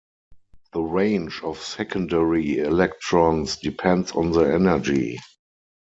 [0.73, 5.19] The range of secondary electrons depends on the energy.